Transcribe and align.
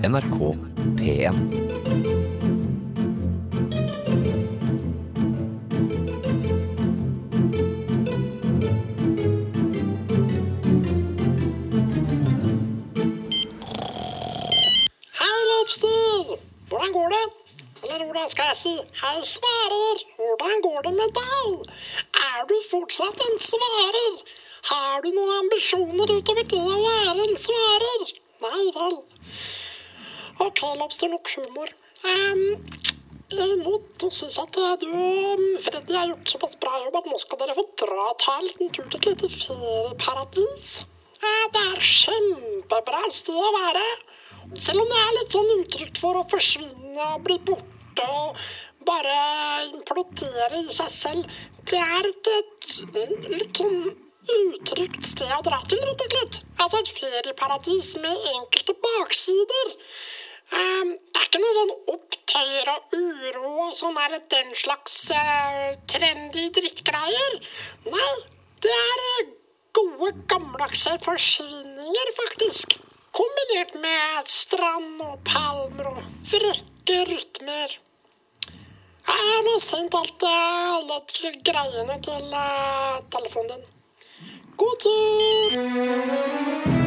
NRK 0.00 0.56
P1. 0.96 1.36
Hei, 15.12 15.40
Lobster! 15.50 16.38
Hvordan 16.68 16.92
går 16.92 17.08
det? 17.08 17.26
Eller 17.82 18.04
hvordan 18.04 18.30
skal 18.30 18.44
jeg 18.44 18.56
si 18.62 18.74
hei, 19.02 19.20
svarer? 19.24 20.02
Hvordan 20.16 20.56
går 20.62 20.80
det 20.88 20.94
med 20.96 21.14
deg? 21.20 21.70
Er 22.24 22.48
du 22.48 22.56
fortsatt 22.70 23.20
en 23.28 23.38
svarer? 23.52 24.12
Har 24.72 25.00
du 25.04 25.12
noen 25.12 25.36
ambisjoner 25.44 26.16
utover 26.16 26.44
det 26.56 26.66
å 26.72 26.82
være 26.88 27.28
en 27.28 27.40
svarer? 27.44 28.12
Nei 28.48 28.68
vel. 28.80 29.02
OK, 30.40 30.60
Lobster, 30.80 31.08
nok 31.12 31.28
humor. 31.36 31.68
Um, 32.00 32.40
nå 33.30 33.74
syns 34.08 34.38
jeg 34.38 34.46
at 34.46 34.80
du 34.80 34.88
og 34.88 35.42
Freddy 35.66 35.94
har 35.94 36.08
gjort 36.08 36.32
såpass 36.32 36.56
bra 36.62 36.78
jobb 36.80 36.96
at 37.00 37.10
nå 37.10 37.18
skal 37.20 37.42
dere 37.42 37.56
få 37.58 37.64
dra 37.82 38.06
ta 38.22 38.38
en 38.38 38.46
liten 38.48 38.72
tur 38.72 38.88
til 38.88 38.98
et 38.98 39.10
lite 39.10 39.28
ferieparadis. 39.34 40.78
Uh, 41.20 41.44
det 41.52 41.64
er 41.66 41.84
kjempebra 41.92 43.02
sted 43.12 43.36
å 43.36 43.52
være. 43.58 43.86
Selv 44.56 44.82
om 44.82 44.88
det 44.88 45.00
er 45.04 45.16
litt 45.18 45.36
sånn 45.36 45.52
utrygt 45.58 46.00
for 46.02 46.18
å 46.18 46.26
forsvinne 46.32 47.08
og 47.12 47.24
bli 47.26 47.36
borte 47.50 48.06
og 48.08 48.40
bare 48.88 49.16
implodere 49.68 50.62
i 50.64 50.78
seg 50.78 50.94
selv. 50.94 51.40
Det 51.68 51.78
er 51.78 52.08
et, 52.08 52.30
et 52.38 53.28
litt 53.28 53.60
sånn 53.60 53.92
utrygt 54.30 55.04
sted 55.12 55.30
å 55.36 55.42
dra 55.44 55.60
til, 55.68 55.84
rett 55.84 56.06
og 56.06 56.16
slett. 56.16 56.40
Altså 56.56 56.80
et 56.80 56.94
ferieparadis 56.96 57.92
med 58.00 58.26
enkelte 58.32 58.76
baksider. 58.86 59.76
Um, 60.50 60.96
det 60.98 61.20
er 61.20 61.26
ikke 61.28 61.40
noe 61.42 61.54
sånn 61.54 61.72
opptøyer 61.92 62.70
og 62.72 62.94
uro 62.96 63.50
og 63.68 63.74
sånn 63.78 63.98
er 64.02 64.16
det 64.16 64.22
den 64.32 64.48
slags 64.58 64.96
uh, 65.14 65.76
trendy 65.90 66.48
drittgreier. 66.56 67.36
Nei, 67.86 68.14
det 68.64 68.72
er 68.74 69.02
uh, 69.04 69.30
gode, 69.78 70.10
gammeldagse 70.32 70.96
forsvinninger, 71.04 72.10
faktisk. 72.18 72.74
Kombinert 73.14 73.76
med 73.82 74.30
strand 74.30 74.98
og 75.06 75.22
palmer 75.28 75.92
og 75.92 76.02
frekke 76.32 76.98
rytmer. 77.12 77.78
Jeg 79.10 79.30
har 79.30 79.46
nå 79.46 79.54
sendt 79.62 79.94
alt, 79.98 80.26
uh, 80.26 80.80
alle 80.80 80.98
greiene 81.46 82.02
til 82.10 82.26
telefonen 83.14 83.54
din. 83.54 83.64
God 84.58 84.76
tur! 84.82 86.79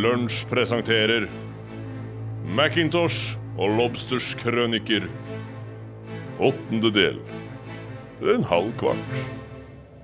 Lunsj 0.00 0.46
presenterer 0.48 1.26
Macintosh 2.56 3.34
og 3.60 3.74
Lobsters 3.76 4.30
krøniker. 4.40 5.04
Åttende 6.40 6.88
del. 6.94 7.18
En 8.22 8.46
halv 8.48 8.70
kvart. 8.80 9.18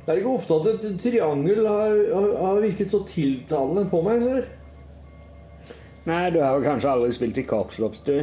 Det 0.02 0.12
er 0.12 0.20
ikke 0.20 0.34
ofte 0.34 0.58
at 0.58 0.84
et 0.90 1.00
triangel 1.00 1.62
har, 1.64 1.96
har, 2.12 2.28
har 2.42 2.60
virket 2.66 2.92
så 2.92 3.00
tiltalende 3.08 3.86
på 3.88 4.02
meg. 4.04 4.20
Sør. 4.26 4.50
Nei, 6.10 6.20
du 6.34 6.42
har 6.42 6.58
jo 6.58 6.66
kanskje 6.66 6.92
aldri 6.92 7.16
spilt 7.16 7.40
i 7.40 7.48
korpslops, 7.48 8.04
du? 8.04 8.20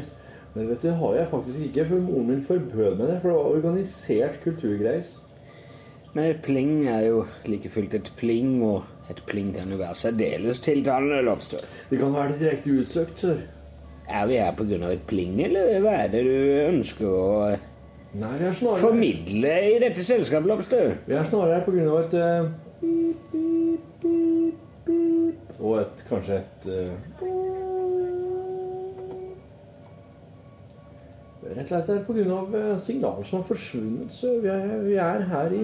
Men 0.54 0.70
vet 0.70 0.84
du, 0.84 0.92
det 0.92 0.98
har 1.02 1.20
jeg 1.24 1.32
faktisk 1.34 1.68
ikke, 1.72 1.90
for 1.90 2.06
moren 2.06 2.30
min 2.36 2.46
forbød 2.46 3.00
meg 3.00 3.08
det. 3.08 3.20
For 3.24 3.32
det 3.32 3.40
var 3.40 3.54
organisert 3.58 4.42
kulturgreis. 4.46 5.16
Men 6.14 6.30
et 6.30 6.46
pling 6.46 6.84
er 6.92 7.08
jo 7.10 7.26
like 7.50 7.74
fullt 7.74 7.98
et 7.98 8.14
pling, 8.20 8.60
og 8.62 8.84
et 9.10 9.20
jo 9.72 9.78
være 9.78 9.96
særdeles 9.96 10.60
tiltalende, 10.64 11.22
Lobster. 11.22 11.60
Det 11.90 12.00
kan 12.00 12.14
være 12.14 12.40
direkte 12.40 12.72
utsøkt, 12.72 13.20
sør. 13.20 13.38
Er 14.10 14.26
vi 14.28 14.36
her 14.36 14.52
av 14.84 14.92
et 14.92 15.06
pling, 15.08 15.40
eller 15.46 15.80
hva 15.84 15.94
er 16.04 16.12
det 16.12 16.24
du 16.28 16.36
ønsker 16.70 17.08
å 17.08 17.56
Nei, 18.14 18.30
vi 18.38 18.46
er 18.46 18.54
snarere 18.54 18.78
formidle 18.78 19.54
i 19.72 19.78
dette 19.82 20.04
selskapet, 20.06 20.48
Lobster? 20.52 20.92
Vi 21.08 21.16
er 21.18 21.24
snarere 21.26 21.56
her 21.56 21.64
av 21.90 22.00
et 22.04 22.14
pip, 22.82 23.34
Og 25.60 25.80
et 25.80 26.04
kanskje 26.10 26.42
et 26.42 26.68
uh... 26.70 27.32
Rett 31.44 31.60
og 31.60 31.68
slett 31.68 31.88
pga. 31.90 32.04
på 32.08 32.14
grunn 32.16 32.32
av 32.34 32.54
eh, 32.56 32.76
signaler 32.80 33.26
som 33.28 33.42
har 33.42 33.48
forsvunnet, 33.50 34.14
så 34.16 34.38
vi 34.44 34.50
er, 34.52 34.70
vi 34.86 34.96
er 35.02 35.26
her 35.28 35.56
i 35.58 35.64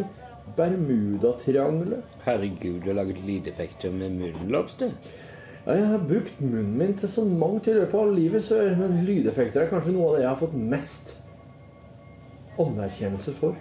Bermudatriangelet. 0.57 2.19
Herregud, 2.25 2.81
du 2.83 2.91
har 2.91 2.99
laget 3.01 3.21
lydeffekter 3.25 3.91
med 3.91 4.15
munnen, 4.17 4.51
Lobster. 4.51 4.91
Ja, 5.65 5.75
jeg 5.75 5.87
har 5.87 6.05
brukt 6.07 6.41
munnen 6.41 6.77
min 6.77 6.93
til 6.97 7.09
så 7.11 7.25
mangt 7.25 7.67
i 7.67 7.75
løpet 7.75 7.99
av 7.99 8.13
livet, 8.15 8.43
sør, 8.43 8.75
men 8.79 9.01
lydeffekter 9.05 9.65
er 9.65 9.71
kanskje 9.71 9.93
noe 9.95 10.11
av 10.11 10.15
det 10.15 10.23
jeg 10.23 10.31
har 10.31 10.39
fått 10.39 10.55
mest 10.75 11.15
anerkjennelse 12.59 13.33
for. 13.37 13.57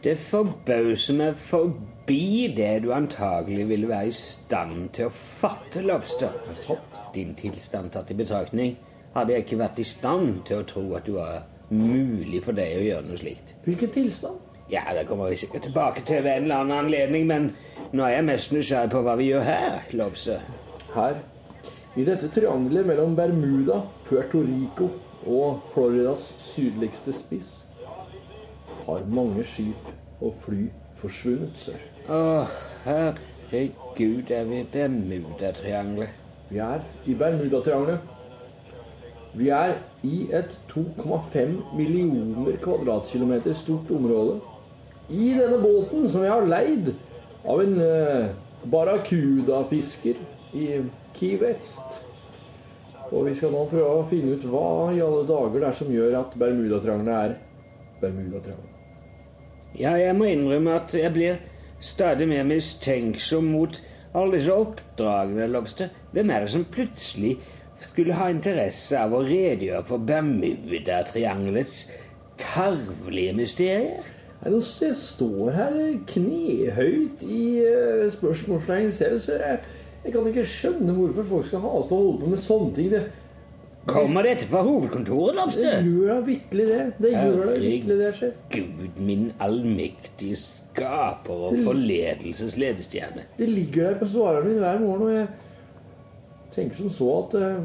Det 0.00 0.16
forbauser 0.18 1.16
meg 1.16 1.36
forbi 1.36 2.48
det 2.56 2.70
du 2.84 2.90
antagelig 2.96 3.66
ville 3.68 3.88
være 3.90 4.08
i 4.08 4.16
stand 4.16 4.90
til 4.96 5.10
å 5.10 5.14
fatte, 5.14 5.84
Lobster. 5.84 6.36
Er? 6.54 6.84
Din 7.14 7.34
tilstand 7.38 7.92
tatt 7.94 8.10
i 8.12 8.16
betraktning 8.16 8.76
hadde 9.14 9.34
jeg 9.34 9.44
ikke 9.44 9.58
vært 9.60 9.80
i 9.82 9.86
stand 9.86 10.44
til 10.48 10.62
å 10.62 10.68
tro 10.68 10.84
at 10.96 11.08
det 11.08 11.16
var 11.16 11.42
mulig 11.70 12.40
for 12.44 12.56
deg 12.56 12.78
å 12.78 12.86
gjøre 12.86 13.08
noe 13.08 13.20
slikt. 13.20 13.54
Hvilken 13.66 13.92
tilstand? 13.94 14.49
Ja, 14.70 14.82
det 14.94 15.06
kommer 15.08 15.28
vi 15.28 15.36
sikkert 15.36 15.62
tilbake 15.62 16.02
til 16.06 16.24
ved 16.24 16.36
en 16.36 16.42
eller 16.42 16.62
annen 16.62 16.78
anledning, 16.84 17.26
men 17.26 17.48
nå 17.92 18.04
er 18.06 18.20
jeg 18.20 18.26
mest 18.28 18.52
nysgjerrig 18.54 18.90
på 18.92 19.00
hva 19.02 19.16
vi 19.18 19.30
gjør 19.32 19.42
her, 19.42 19.78
Lobse. 19.98 20.36
Her, 20.94 21.16
i 21.98 22.04
dette 22.06 22.28
triangelet 22.30 22.86
mellom 22.86 23.16
Bermuda, 23.18 23.80
Puerto 24.06 24.44
Rico 24.46 24.92
og 25.26 25.64
Floridas 25.72 26.28
sydligste 26.38 27.12
spiss, 27.12 27.50
har 28.86 29.02
mange 29.10 29.42
skip 29.44 29.90
og 30.20 30.36
fly 30.38 30.68
forsvunnet, 31.00 31.58
sør. 31.58 31.82
Å, 32.10 32.20
herregud, 32.86 34.30
er 34.30 34.46
vi 34.52 34.62
i 34.62 34.68
Bermudatriangelet? 34.70 36.14
Vi 36.50 36.62
er 36.62 36.86
i 37.06 37.18
Bermudatriangelet. 37.18 38.16
Vi 39.34 39.50
er 39.54 39.76
i 40.02 40.24
et 40.34 40.56
2,5 40.70 41.58
millioner 41.74 42.56
kvadratkilometer 42.62 43.54
stort 43.54 43.90
område. 43.94 44.40
I 45.10 45.32
denne 45.34 45.58
båten 45.58 46.06
som 46.08 46.22
jeg 46.22 46.30
har 46.30 46.46
leid 46.46 46.92
av 47.42 47.62
en 47.62 47.76
uh, 47.82 48.30
barracuda-fisker 48.70 50.20
i 50.54 50.66
Key 51.16 51.36
West. 51.40 52.02
Og 53.10 53.26
vi 53.26 53.34
skal 53.34 53.50
nå 53.54 53.64
prøve 53.70 54.00
å 54.00 54.08
finne 54.10 54.36
ut 54.38 54.44
hva 54.46 54.90
i 54.94 55.00
alle 55.02 55.24
dager 55.26 55.58
det 55.58 55.70
er 55.70 55.78
som 55.80 55.90
gjør 55.90 56.18
at 56.20 56.36
Bermudatriangelet 56.38 57.16
er 57.16 57.38
Bermudatriangelet. 58.02 58.76
Ja, 59.78 59.94
jeg 59.98 60.14
må 60.18 60.28
innrømme 60.30 60.76
at 60.78 60.94
jeg 60.94 61.14
blir 61.14 61.40
stadig 61.82 62.28
mer 62.30 62.46
mistenksom 62.46 63.50
mot 63.50 63.80
alle 64.14 64.38
disse 64.38 64.54
oppdragene, 64.54 65.48
Lobster. 65.50 65.90
Hvem 66.14 66.30
er 66.30 66.44
det 66.44 66.52
som 66.54 66.66
plutselig 66.70 67.36
skulle 67.82 68.16
ha 68.18 68.28
interesse 68.30 68.98
av 68.98 69.14
å 69.16 69.24
redegjøre 69.24 69.82
for 69.88 70.06
Bermudatriangelets 70.06 71.84
tarvelige 72.40 73.36
mysterier? 73.38 74.02
Nei, 74.40 74.50
nå 74.54 74.60
s- 74.64 74.78
Jeg 74.80 74.94
står 74.96 75.50
her 75.52 75.74
knehøyt 76.08 77.22
i 77.26 77.40
uh, 77.66 78.04
spørsmålstegn 78.12 78.90
selv, 78.96 79.18
så 79.20 79.36
jeg, 79.36 79.58
jeg 80.04 80.12
kan 80.14 80.28
ikke 80.30 80.44
skjønne 80.48 80.94
hvorfor 80.96 81.26
folk 81.34 81.48
skal 81.50 81.60
ha 81.66 81.72
oss 81.80 81.90
til 81.90 81.98
å 81.98 82.04
holde 82.06 82.22
på 82.24 82.30
med 82.32 82.40
sånne 82.40 82.74
ting. 82.78 82.88
Det, 82.94 83.02
Kommer 83.90 84.22
dette 84.28 84.44
fra 84.46 84.60
hovedkontoret, 84.62 85.54
det 85.56 85.70
gjør 85.86 86.10
da 86.12 86.16
vitterlig 86.26 86.66
det. 86.68 86.80
Det 87.00 87.10
gjør 87.14 87.38
da 87.48 87.54
vitterlig 87.58 87.96
det, 87.98 88.10
sjef. 88.18 88.40
Gud, 88.52 88.98
min 89.00 89.22
allmektige 89.40 90.36
skaper 90.36 91.44
og 91.48 91.56
forledelses 91.64 92.56
ledestjerne. 92.60 93.24
Det 93.38 93.48
ligger 93.48 93.88
der 93.90 93.98
på 94.02 94.08
svareren 94.12 94.48
min 94.50 94.60
hver 94.60 94.82
morgen, 94.84 95.02
og 95.08 95.14
jeg 95.16 95.28
tenker 96.54 96.76
som 96.82 96.92
så 96.92 97.08
at 97.22 97.36
uh, 97.40 97.64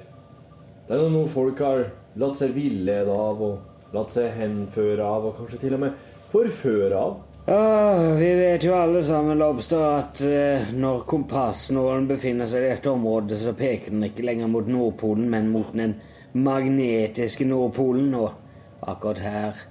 Det 0.88 0.96
er 0.96 1.10
noe 1.12 1.30
folk 1.30 1.60
har 1.62 1.84
latt 2.18 2.38
seg 2.38 2.54
villede 2.56 3.14
av, 3.14 3.42
og 3.42 3.94
latt 3.94 4.14
seg 4.14 4.32
henføre 4.34 5.06
av, 5.06 5.28
og 5.28 5.36
kanskje 5.38 5.60
til 5.62 5.76
og 5.76 5.84
med 5.84 6.06
forføre 6.30 6.98
av. 6.98 7.18
Åh, 7.50 8.16
vi 8.18 8.34
vet 8.34 8.64
jo 8.66 8.74
alle 8.76 9.00
sammen, 9.02 9.38
Lobster, 9.40 9.80
at 9.80 10.20
eh, 10.26 10.68
når 10.76 11.04
kompassnålen 11.08 12.04
befinner 12.10 12.50
seg 12.50 12.66
i 12.66 12.68
dette 12.74 12.90
området, 12.92 13.38
så 13.40 13.54
peker 13.58 13.94
den 13.94 14.04
ikke 14.06 14.26
lenger 14.26 14.50
mot 14.50 14.68
Nordpolen, 14.70 15.26
men 15.32 15.48
mot 15.50 15.72
den 15.74 15.96
magnetiske 16.36 17.46
Nordpolen. 17.48 18.12
Og 18.14 18.86
akkurat 18.86 19.22
her 19.24 19.64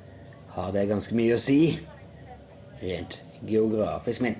har 0.56 0.74
det 0.76 0.90
ganske 0.90 1.16
mye 1.16 1.38
å 1.38 1.40
si. 1.40 1.62
Rent 2.82 3.20
geografisk. 3.48 4.26
Men 4.26 4.40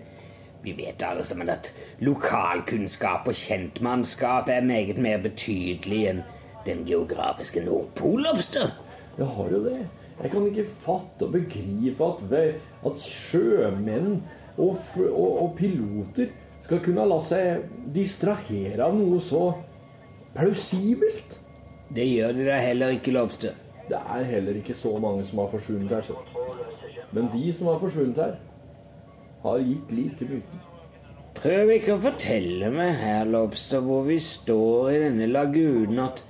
vi 0.64 0.74
vet 0.76 1.04
alle 1.06 1.24
sammen 1.24 1.50
at 1.54 1.72
lokalkunnskap 2.04 3.28
og 3.30 3.38
kjentmannskap 3.38 4.50
er 4.52 4.66
meget 4.66 5.00
mer 5.00 5.22
betydelig 5.24 6.02
enn 6.12 6.26
den 6.66 6.84
geografiske 6.88 7.64
Nordpol, 7.64 8.26
Lobster. 8.26 8.74
Jeg 9.18 9.28
har 9.36 9.54
jo 9.54 9.64
det. 9.64 9.80
Jeg 10.20 10.32
kan 10.34 10.48
ikke 10.50 10.68
fatte 10.68 11.28
og 11.28 11.32
begripe 11.32 12.10
at, 12.10 12.60
at 12.86 13.00
sjømenn 13.00 14.20
og, 14.58 14.76
og, 15.08 15.30
og 15.44 15.54
piloter 15.56 16.28
skal 16.62 16.82
kunne 16.84 17.08
latt 17.08 17.30
seg 17.30 17.64
distrahere 17.96 18.84
av 18.84 18.98
noe 18.98 19.22
så 19.24 19.46
plausibelt. 20.36 21.40
Det 21.90 22.06
gjør 22.06 22.36
de 22.36 22.50
da 22.52 22.60
heller 22.62 22.98
ikke, 23.00 23.16
Lobster. 23.16 23.56
Det 23.90 23.98
er 23.98 24.28
heller 24.28 24.60
ikke 24.60 24.76
så 24.78 24.92
mange 25.02 25.24
som 25.26 25.40
har 25.42 25.50
forsvunnet 25.50 25.96
her. 25.96 26.04
Så. 26.06 26.20
Men 27.16 27.32
de 27.34 27.48
som 27.56 27.72
har 27.72 27.80
forsvunnet 27.82 28.20
her, 28.22 28.36
har 29.44 29.64
gitt 29.64 29.92
liv 29.96 30.16
til 30.20 30.34
myten. 30.36 30.66
Prøv 31.40 31.70
ikke 31.72 31.96
å 31.96 32.02
fortelle 32.04 32.72
meg 32.74 32.98
her, 33.00 33.28
Lobster, 33.30 33.84
hvor 33.86 34.04
vi 34.10 34.18
står 34.20 34.90
i 34.92 35.02
denne 35.06 35.30
lagunen, 35.32 36.02
at 36.04 36.24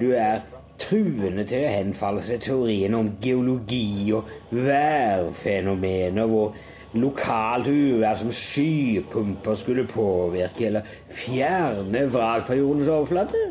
du 0.00 0.10
er 0.16 0.46
truende 0.80 1.44
til 1.48 1.64
å 1.64 1.72
henfalle 1.72 2.22
til 2.24 2.40
teorien 2.40 2.96
om 2.96 3.10
geologi 3.20 4.12
og 4.16 4.30
værfenomener, 4.52 6.28
hvor 6.30 6.56
lokalt 6.96 7.68
uvær 7.68 8.16
som 8.16 8.32
skypumper 8.32 9.56
skulle 9.60 9.84
påvirke 9.88 10.70
eller 10.70 10.88
fjerne 11.12 12.06
vrak 12.12 12.46
fra 12.48 12.56
jordens 12.56 12.92
overflate. 12.92 13.46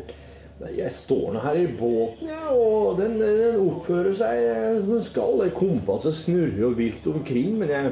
Jeg 0.72 0.90
står 0.90 1.34
nå 1.34 1.40
her 1.44 1.58
i 1.60 1.66
båten, 1.68 2.30
ja, 2.30 2.46
og 2.48 2.96
den, 2.96 3.18
den 3.20 3.58
oppfører 3.60 4.14
seg 4.16 4.46
som 4.80 4.94
den 4.94 5.04
skal. 5.04 5.42
Kompasset 5.54 6.16
snurrer 6.16 6.62
jo 6.62 6.70
vilt 6.78 7.04
omkring, 7.12 7.58
men 7.60 7.74
jeg, 7.74 7.90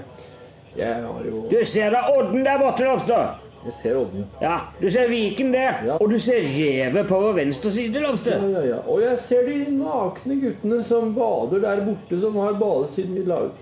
jeg 0.76 0.94
har 1.04 1.24
jo 1.30 1.44
Du 1.50 1.64
ser 1.64 1.90
da 1.90 2.04
odden 2.18 2.44
der 2.44 2.58
borte, 2.58 2.84
Lobster. 2.84 3.40
Jeg 3.64 3.72
ser 3.72 3.96
odden. 3.96 4.26
Ja, 4.42 4.58
du 4.80 4.90
ser 4.90 5.08
viken 5.08 5.52
der, 5.54 5.78
Ja. 5.86 5.94
og 6.00 6.10
du 6.10 6.18
ser 6.20 6.42
revet 6.44 7.06
på 7.08 7.20
vår 7.20 7.32
venstre 7.38 7.70
side, 7.70 7.94
Ja, 8.00 8.06
Lobster. 8.08 8.40
ja, 8.52 8.60
ja. 8.66 8.76
Og 8.86 9.00
jeg 9.02 9.18
ser 9.18 9.46
de 9.46 9.70
nakne 9.78 10.40
guttene 10.42 10.82
som 10.84 11.14
bader 11.14 11.60
der 11.60 11.84
borte, 11.86 12.20
som 12.20 12.36
har 12.36 12.52
badet 12.60 12.90
siden 12.90 13.14
vi 13.14 13.22
la 13.24 13.38
ut. 13.46 13.52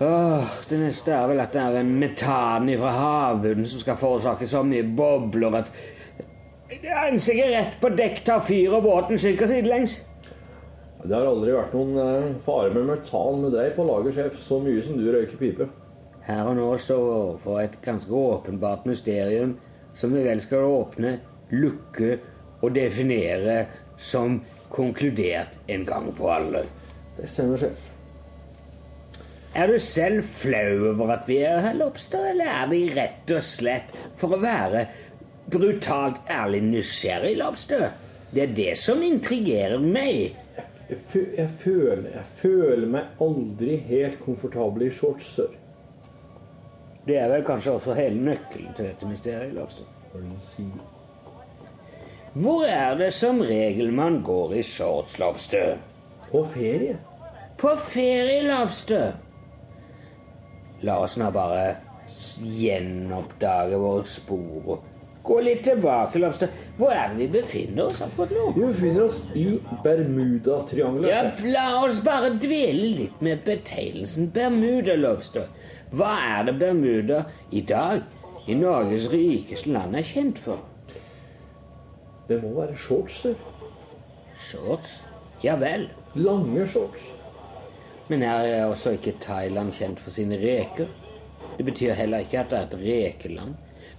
Åh, 0.00 0.44
det 0.70 0.78
neste 0.80 1.12
er 1.12 1.26
vel 1.28 1.40
at 1.40 1.52
det 1.52 1.60
er 1.60 1.74
en 1.82 1.90
metan 2.00 2.70
fra 2.80 2.90
havbunnen 2.96 3.66
som 3.68 3.80
skal 3.82 3.96
forårsake 4.00 4.46
så 4.48 4.62
mye 4.64 4.82
bobler 4.96 5.54
at 5.58 5.70
Ja, 6.82 7.06
En 7.08 7.18
sigarett 7.18 7.74
på 7.82 7.90
dekk 7.98 8.24
tar 8.24 8.40
fyr, 8.40 8.72
og 8.72 8.82
båten 8.84 9.18
synker 9.18 9.46
sidelengs. 9.50 10.00
Det 11.04 11.12
har 11.16 11.26
aldri 11.26 11.50
vært 11.52 11.72
noen 11.74 11.96
eh, 11.98 12.28
fare 12.44 12.70
med 12.74 12.86
metan 12.86 13.40
med 13.42 13.52
deg 13.52 13.74
på 13.76 13.84
lager, 13.88 14.12
sjef, 14.12 14.36
så 14.38 14.58
mye 14.62 14.82
som 14.82 14.96
du 14.96 15.10
røyker 15.12 15.36
pipe. 15.40 15.66
Her 16.30 16.46
og 16.46 16.56
nå 16.60 16.68
står 16.78 17.00
vi 17.02 17.12
overfor 17.16 17.60
et 17.64 17.78
ganske 17.82 18.14
åpenbart 18.14 18.84
mysterium 18.86 19.56
som 19.98 20.12
vi 20.14 20.22
vel 20.22 20.40
skal 20.42 20.68
åpne, 20.70 21.16
lukke 21.50 22.18
og 22.60 22.74
definere 22.76 23.64
som 23.98 24.38
konkludert 24.70 25.56
en 25.66 25.86
gang 25.88 26.10
for 26.14 26.36
alle. 26.36 26.62
Det 27.16 27.26
stemmer, 27.28 27.58
sjef. 27.58 27.88
Er 29.58 29.66
du 29.66 29.80
selv 29.82 30.22
flau 30.30 30.92
over 30.92 31.16
at 31.16 31.26
vi 31.26 31.40
er 31.42 31.58
her, 31.64 31.74
Lobster, 31.74 32.28
eller 32.30 32.46
er 32.46 32.68
de 32.70 32.84
rett 32.94 33.32
og 33.34 33.42
slett 33.42 33.90
for 34.20 34.36
å 34.36 34.38
være 34.38 34.84
brutalt 35.50 36.22
ærlig 36.30 36.62
nysgjerrig, 36.68 37.34
Lobster? 37.40 37.88
Det 38.30 38.44
er 38.44 38.54
det 38.54 38.76
som 38.78 39.02
intrigerer 39.02 39.82
meg. 39.82 40.38
Jeg, 40.54 40.68
jeg, 40.92 41.26
jeg, 41.40 41.50
føler, 41.58 42.06
jeg 42.14 42.28
føler 42.38 42.86
meg 42.94 43.24
aldri 43.26 43.80
helt 43.90 44.22
komfortabel 44.22 44.86
i 44.86 44.92
shorts, 44.94 45.34
sør. 45.34 45.59
Det 47.06 47.16
er 47.16 47.28
vel 47.32 47.44
kanskje 47.44 47.72
også 47.78 47.94
hele 47.96 48.20
nøkkelen 48.30 48.74
til 48.76 48.90
dette 48.90 49.06
mysteriet, 49.08 49.56
er 49.56 50.34
sier? 50.44 50.88
Hvor 52.32 52.64
er 52.64 52.94
det 52.98 53.12
som 53.12 53.40
regel 53.40 53.92
man 53.92 54.20
går 54.22 54.52
i 54.60 54.62
shorts, 54.62 55.18
Lobster? 55.18 55.78
På 56.30 56.44
ferie? 56.44 56.98
På 57.58 57.72
ferie, 57.76 58.42
Lobster. 58.46 59.16
La 60.86 61.00
oss 61.02 61.16
nå 61.20 61.30
bare 61.34 61.74
gjenoppdage 62.40 63.80
våre 63.80 64.06
spor 64.08 64.70
og 64.74 64.86
gå 65.26 65.40
litt 65.44 65.64
tilbake, 65.66 66.20
Lobster. 66.22 66.52
Hvor 66.78 66.94
er 66.94 67.10
det 67.10 67.18
vi 67.24 67.28
befinner 67.40 67.90
oss 67.90 68.00
akkurat 68.06 68.32
nå? 68.36 68.46
Vi 68.56 68.66
befinner 68.68 69.04
oss 69.08 69.22
i 69.34 69.46
Bermudatriangelet. 69.84 71.10
Ja, 71.10 71.24
la 71.56 71.66
oss 71.84 72.00
bare 72.04 72.36
dvele 72.40 72.92
litt 73.02 73.24
med 73.24 73.42
betegnelsen 73.48 74.30
Bermuda, 74.34 74.96
Lobster. 75.00 75.50
Hva 75.90 76.10
er 76.38 76.44
det 76.46 76.58
Bermuda 76.60 77.24
i 77.50 77.60
dag, 77.66 78.02
i 78.46 78.54
Norges 78.54 79.08
rikeste 79.10 79.72
land, 79.74 79.96
er 79.96 80.06
kjent 80.06 80.38
for? 80.38 80.60
Det 82.28 82.38
må 82.42 82.52
være 82.60 82.76
shorts. 82.78 83.24
Shorts? 84.38 85.00
Ja 85.42 85.56
vel. 85.58 85.88
Lange 86.14 86.66
shorts. 86.68 87.10
Men 88.08 88.22
her 88.22 88.46
er 88.46 88.64
også 88.66 88.94
ikke 88.96 89.16
Thailand 89.22 89.72
kjent 89.74 90.00
for 90.02 90.14
sine 90.14 90.38
reker. 90.38 90.86
Det 91.56 91.66
betyr 91.66 91.98
heller 91.98 92.22
ikke 92.24 92.40
at 92.40 92.50
det 92.50 92.58
er 92.58 92.68
et 92.68 92.78
rekeland. 92.84 93.54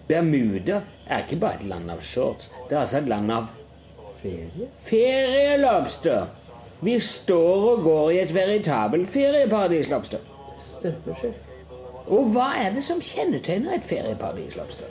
Bermuda 0.07 0.81
er 1.07 1.25
ikke 1.25 1.39
bare 1.43 1.59
et 1.59 1.67
land 1.67 1.91
av 1.91 2.01
shorts. 2.03 2.49
Det 2.69 2.75
er 2.75 2.81
altså 2.85 3.03
et 3.03 3.11
land 3.11 3.31
av 3.31 3.51
Ferie? 4.21 4.67
ferielobster. 4.79 6.27
Vi 6.81 6.99
står 6.99 7.69
og 7.75 7.83
går 7.83 8.11
i 8.11 8.19
et 8.23 8.33
veritabelt 8.33 9.09
ferieparadis, 9.09 9.89
Lobster. 9.89 10.19
Stemmer, 10.57 11.15
sjef. 11.19 11.50
Og 12.07 12.31
hva 12.33 12.51
er 12.59 12.73
det 12.75 12.83
som 12.85 13.01
kjennetegner 13.03 13.77
et 13.77 13.85
ferieparadis, 13.85 14.55
Lobster? 14.57 14.89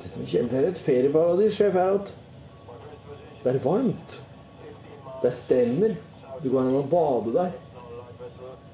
Det 0.00 0.10
som 0.10 0.24
kjennetegner 0.24 0.72
et 0.72 0.80
ferieparadis, 0.80 1.58
sjef, 1.58 1.76
er 1.76 1.98
at 1.98 2.12
det 3.42 3.52
er 3.52 3.62
varmt. 3.62 4.18
Det 5.20 5.30
er 5.30 5.36
strender. 5.36 5.96
Det 6.42 6.50
går 6.52 6.64
an 6.64 6.78
å 6.80 6.86
bade 6.90 7.34
der. 7.36 7.54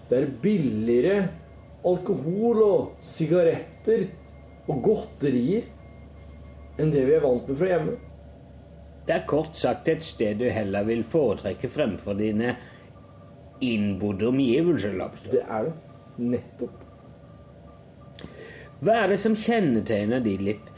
Det 0.09 0.19
er 0.19 0.33
billigere 0.43 1.17
alkohol 1.89 2.63
og 2.65 3.05
sigaretter 3.05 4.07
og 4.71 4.83
godterier 4.85 5.69
enn 6.81 6.93
det 6.93 7.05
vi 7.09 7.15
er 7.17 7.25
vant 7.25 7.49
med 7.49 7.59
fra 7.59 7.71
hjemme. 7.73 7.97
Det 9.07 9.17
er 9.17 9.25
kort 9.29 9.57
sagt 9.59 9.89
et 9.91 10.05
sted 10.07 10.39
du 10.39 10.47
heller 10.53 10.87
vil 10.87 11.03
foretrekke 11.07 11.71
fremfor 11.71 12.15
dine 12.19 12.55
innbodde 13.63 14.29
omgivelser. 14.31 14.95
Lobster. 14.99 15.35
Det 15.37 15.43
er 15.43 15.69
det. 15.69 15.75
Nettopp. 16.23 16.82
Hva 18.83 19.05
er 19.05 19.13
det 19.13 19.21
som 19.23 19.37
kjennetegner 19.39 20.23
de 20.25 20.33
litt 20.43 20.71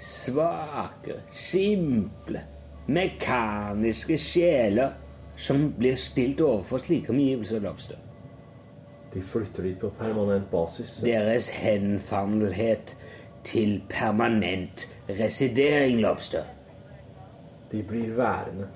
svake, 0.00 1.18
simple, 1.36 2.40
mekaniske 2.88 4.16
sjeler 4.16 4.94
som 5.36 5.66
blir 5.76 5.98
stilt 6.00 6.40
overfor 6.40 6.80
slike 6.80 7.12
omgivelser? 7.12 7.60
Lobster? 7.60 8.00
De 9.12 9.20
flytter 9.20 9.68
dit 9.68 9.76
på 9.76 9.92
permanent 9.98 10.48
basis. 10.48 10.94
Deres 11.04 11.50
henfandelhet 11.60 12.94
til 13.44 13.82
permanent 13.90 14.86
residering, 15.10 16.00
Lobster. 16.00 16.48
De 17.68 17.82
blir 17.84 18.16
værende. 18.16 18.70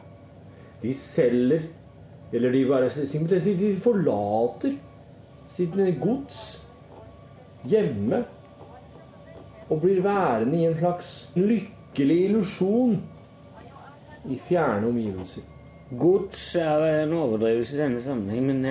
De 0.83 0.92
selger 0.95 1.64
Eller 2.33 2.50
de 2.52 2.64
bare 2.68 2.88
simpelthen 2.90 3.45
de, 3.45 3.52
de 3.56 3.80
forlater 3.80 4.73
sitt 5.49 5.76
gods 6.02 6.59
hjemme 7.71 8.25
og 9.68 9.80
blir 9.80 10.02
værende 10.02 10.58
i 10.58 10.66
en 10.66 10.78
slags 10.78 11.30
lykkelig 11.35 12.25
illusjon 12.25 13.02
i 14.30 14.38
fjerne 14.38 14.87
omgivelser. 14.87 15.42
Gods 15.99 16.54
er 16.58 17.02
en 17.02 17.12
overdrivelse 17.12 17.76
i 17.76 17.80
denne 17.80 18.02
sammenheng, 18.02 18.46
men 18.46 18.64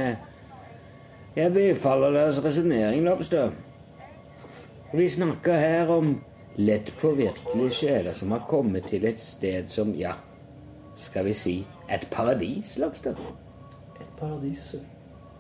jeg 1.35 1.53
bifaller 1.53 2.11
deres 2.15 2.43
resonnering, 2.43 3.03
Lopstø. 3.03 3.49
Vi 4.93 5.07
snakker 5.09 5.59
her 5.59 5.91
om 5.91 6.15
lett 6.55 6.93
påvirkelige 6.99 7.71
sjeler 7.71 8.15
som 8.15 8.31
har 8.31 8.45
kommet 8.47 8.87
til 8.91 9.05
et 9.07 9.19
sted 9.19 9.67
som, 9.67 9.91
ja, 9.95 10.15
skal 10.95 11.27
vi 11.27 11.33
si, 11.35 11.55
et 11.91 12.07
paradis, 12.11 12.77
Lopstø. 12.77 13.15
Et 13.99 14.11
paradis. 14.19 14.59
sir. 14.71 14.94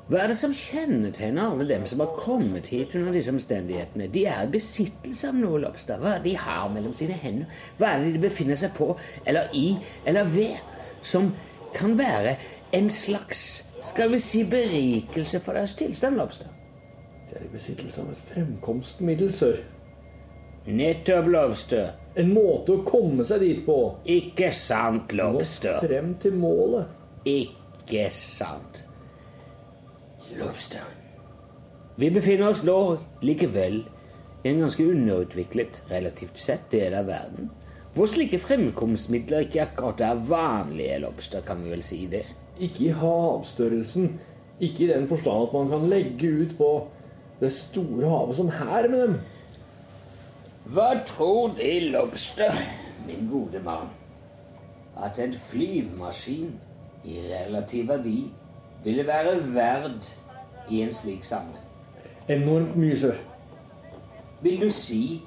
Hva 0.05 0.19
er 0.21 0.29
det 0.29 0.35
som 0.37 0.51
kjennetegner 0.53 1.47
alle 1.49 1.65
dem 1.65 1.85
som 1.89 2.03
har 2.03 2.11
kommet 2.19 2.67
hit 2.69 2.91
under 2.93 3.15
disse 3.15 3.31
omstendighetene? 3.33 4.05
De 4.13 4.27
er 4.29 4.43
i 4.45 4.51
besittelse 4.53 5.31
av 5.31 5.39
noe, 5.39 5.57
Lobster. 5.63 5.97
Hva 5.97 6.11
er 6.13 6.21
det 6.21 6.29
de 6.29 6.43
har 6.43 6.67
mellom 6.69 6.93
sine 6.93 7.17
hender? 7.17 7.49
Hva 7.79 7.95
er 7.95 8.03
det 8.03 8.11
de 8.13 8.21
befinner 8.27 8.59
seg 8.61 8.75
på, 8.77 8.91
eller 9.25 9.49
i, 9.57 9.71
eller 10.05 10.29
ved, 10.29 10.61
som 11.01 11.31
kan 11.73 11.97
være 11.97 12.35
en 12.77 12.91
slags, 12.93 13.65
skal 13.81 14.13
vi 14.13 14.21
si, 14.21 14.43
berikelse 14.45 15.41
for 15.41 15.57
deres 15.57 15.73
tilstand, 15.81 16.21
Lobster? 16.21 16.53
De 17.25 17.39
er 17.39 17.49
i 17.49 17.53
besittelse 17.55 18.05
av 18.05 18.13
et 18.13 18.25
fremkomstmiddel, 18.29 19.33
sir. 19.33 19.63
Nettopp, 20.69 21.33
Lobster. 21.33 21.95
En 22.13 22.29
måte 22.33 22.77
å 22.77 22.83
komme 22.85 23.25
seg 23.25 23.41
dit 23.41 23.65
på. 23.65 23.79
Ikke 24.05 24.53
sant, 24.53 25.17
Nå 25.17 25.33
Lobster. 25.33 25.81
frem 25.81 26.13
til 26.21 26.37
målet. 26.37 26.93
Ikke 27.25 28.05
sant. 28.13 28.84
Lobster. 30.35 30.83
Vi 31.95 32.09
befinner 32.11 32.49
oss 32.51 32.63
nå 32.67 32.97
likevel 33.23 33.77
i 34.43 34.49
en 34.49 34.65
ganske 34.65 34.83
underutviklet, 34.83 35.81
relativt 35.89 36.37
sett, 36.37 36.65
del 36.71 36.93
av 36.97 37.07
verden. 37.07 37.49
Hvor 37.95 38.09
slike 38.11 38.41
fremkomstmidler 38.43 39.45
ikke 39.45 39.63
akkurat 39.63 40.01
er 40.03 40.23
vanlige, 40.27 40.97
Lobster, 41.05 41.43
kan 41.45 41.63
vi 41.63 41.71
vel 41.71 41.83
si 41.87 42.01
det? 42.11 42.25
Ikke 42.59 42.89
i 42.89 42.97
havstørrelsen. 42.99 44.09
Ikke 44.59 44.83
i 44.83 44.89
den 44.91 45.07
forstand 45.07 45.47
at 45.47 45.55
man 45.55 45.71
kan 45.71 45.87
legge 45.91 46.33
ut 46.41 46.57
på 46.57 46.69
det 47.39 47.51
store 47.55 48.09
havet 48.11 48.35
som 48.35 48.51
her 48.51 48.89
med 48.91 49.01
dem. 49.05 49.15
Hva 50.75 50.89
tror 51.07 51.55
De, 51.55 51.71
Lobster, 51.93 52.59
min 53.07 53.29
gode 53.31 53.63
mann, 53.63 53.87
at 54.99 55.19
en 55.19 55.33
flyvemaskin 55.33 56.51
i 57.05 57.19
relativ 57.31 57.87
verdi 57.87 58.19
ville 58.83 59.07
være 59.07 59.39
verd 59.55 60.07
i 60.69 60.81
en 60.81 60.93
slik 60.93 61.23
sammenheng? 61.23 61.63
Enormt 62.29 62.75
mye, 62.75 62.97
sør. 62.97 63.19
Vil 64.41 64.61
du 64.61 64.69
si 64.73 65.21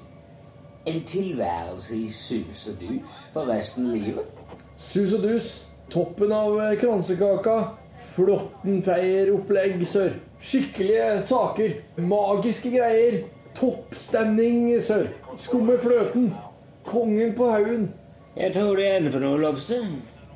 en 0.87 1.03
tilværelse 1.05 1.95
i 1.95 2.07
sus 2.07 2.67
og 2.67 2.79
dus 2.81 3.19
for 3.33 3.49
resten 3.49 3.89
av 3.89 3.95
livet? 3.95 4.25
Sus 4.77 5.13
og 5.13 5.23
dus. 5.23 5.49
Toppen 5.89 6.31
av 6.31 6.59
eh, 6.61 6.75
kransekaka. 6.79 7.55
Flåttenfeieropplegg, 8.13 9.81
sør. 9.87 10.13
Skikkelige 10.39 11.17
saker. 11.25 11.73
Magiske 11.97 12.71
greier. 12.75 13.23
Toppstemning, 13.57 14.69
sør. 14.81 15.09
Skumme 15.35 15.79
fløten. 15.81 16.29
Kongen 16.85 17.33
på 17.35 17.49
haugen. 17.51 17.89
Jeg 18.37 18.53
tror 18.55 18.75
det 18.77 18.87
ender 18.95 19.11
på 19.11 19.23
noe, 19.23 19.41
Lobster. 19.41 19.83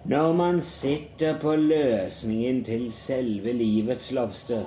Når 0.06 0.34
man 0.34 0.62
sitter 0.62 1.38
på 1.40 1.56
løsningen 1.56 2.64
til 2.68 2.90
selve 2.92 3.54
livets 3.56 4.12
lobster, 4.12 4.66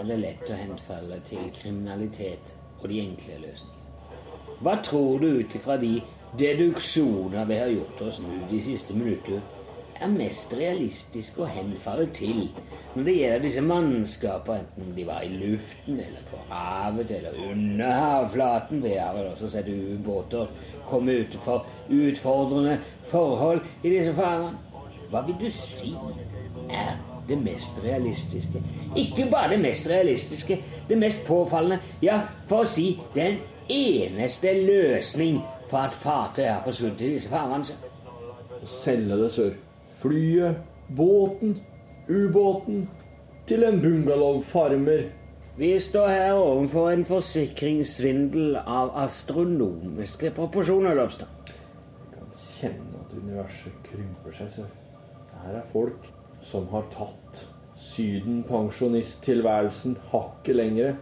er 0.00 0.08
det 0.08 0.16
lett 0.22 0.48
å 0.48 0.56
henfalle 0.56 1.20
til 1.28 1.50
kriminalitet 1.52 2.54
og 2.80 2.88
de 2.88 3.02
enkle 3.02 3.36
løsningene. 3.42 3.76
Hva 4.60 4.76
tror 4.84 5.20
du 5.20 5.28
ut 5.40 5.54
ifra 5.56 5.76
de 5.80 5.98
deduksjoner 6.40 7.48
vi 7.48 7.58
har 7.60 7.72
gjort 7.72 8.04
oss 8.06 8.20
nå 8.24 8.42
de 8.50 8.60
siste 8.64 8.96
minutter, 8.96 9.40
er 10.00 10.08
mest 10.08 10.54
realistisk 10.56 11.42
å 11.42 11.48
henfalle 11.50 12.06
til 12.16 12.46
når 12.94 13.04
det 13.06 13.14
gjelder 13.18 13.42
disse 13.44 13.62
mannskapene, 13.62 14.64
enten 14.64 14.94
de 14.96 15.04
var 15.06 15.20
i 15.22 15.34
luften 15.36 16.00
eller 16.00 16.24
på 16.30 16.40
havet 16.48 17.12
eller 17.18 17.36
under 17.50 17.92
havflaten? 17.92 18.80
Vi 18.82 18.96
har 18.96 19.12
vel 19.14 19.28
også 19.34 19.50
sett 19.52 19.68
ubåter 19.68 20.48
komme 20.88 21.20
utenfor 21.20 21.68
utfordrende 21.92 22.80
forhold 23.12 23.60
i 23.84 23.92
disse 23.92 24.16
farvann. 24.16 24.56
Hva 25.10 25.24
vil 25.26 25.38
du 25.40 25.48
si 25.50 25.90
er 26.70 26.98
det 27.28 27.38
mest 27.42 27.80
realistiske? 27.84 28.62
Ikke 28.96 29.26
bare 29.30 29.50
det 29.54 29.60
mest 29.60 29.88
realistiske, 29.90 30.58
det 30.88 30.98
mest 30.98 31.24
påfallende, 31.26 31.80
ja, 32.02 32.20
for 32.46 32.62
å 32.62 32.68
si 32.68 32.92
den 33.14 33.40
eneste 33.70 34.52
løsning 34.64 35.40
for 35.70 35.86
at 35.86 35.96
fartøyet 35.98 36.52
har 36.52 36.62
forsvunnet 36.66 37.02
i 37.06 37.12
disse 37.14 37.30
farvannene. 37.30 37.90
Selge 38.66 39.18
det, 39.18 39.30
sør. 39.34 39.54
Flyet, 40.00 40.62
båten, 40.96 41.56
ubåten. 42.08 42.88
Til 43.46 43.64
en 43.66 43.80
bungalowfarmer. 43.82 45.08
Vi 45.58 45.72
står 45.82 46.08
her 46.08 46.32
overfor 46.38 46.92
en 46.92 47.02
forsikringssvindel 47.04 48.60
av 48.62 48.92
astronomiske 49.02 50.30
proporsjoner, 50.36 50.94
Lobster. 50.94 51.26
Jeg 51.50 52.14
kan 52.14 52.30
kjenne 52.36 53.02
at 53.02 53.16
universet 53.18 53.82
krymper 53.90 54.38
seg, 54.38 54.54
sør. 54.54 54.79
Her 55.44 55.54
er 55.60 55.66
folk 55.72 56.02
som 56.44 56.66
har 56.72 56.84
tatt 56.92 57.46
Syden-pensjonisttilværelsen 57.80 59.96
hakket 60.10 60.56
lengre. 60.56 60.96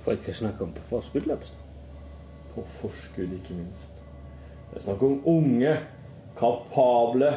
For 0.00 0.12
ikke 0.16 0.32
å 0.32 0.40
snakke 0.40 0.64
om 0.64 0.72
på 0.76 0.82
forskudd, 0.88 1.26
Lobster. 1.28 1.58
På 2.54 2.60
forskudd, 2.78 3.30
ikke 3.36 3.54
minst. 3.58 3.92
Det 4.70 4.76
er 4.80 4.84
snakk 4.86 5.00
om 5.04 5.16
unge, 5.28 5.74
kapable, 6.38 7.30